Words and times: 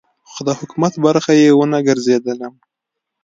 خو 0.29 0.41
د 0.47 0.49
حکومت 0.59 0.93
برخه 1.05 1.31
یې 1.41 1.49
ونه 1.57 1.79
ګرځېدلم. 1.87 2.53